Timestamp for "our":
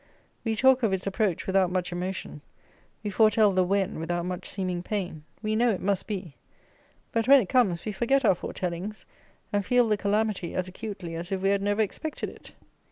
8.25-8.33